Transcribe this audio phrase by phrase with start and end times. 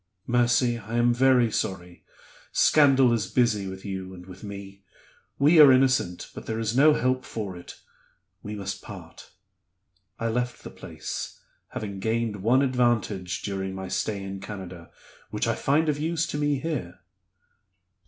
[0.25, 2.03] 'Mercy, I am very sorry;
[2.51, 4.81] scandal is busy with you and with me;
[5.37, 7.79] we are innocent, but there is no help for it
[8.41, 9.29] we must part.'
[10.19, 14.89] I left the place; having gained one advantage during my stay in Canada,
[15.29, 17.01] which I find of use to me here."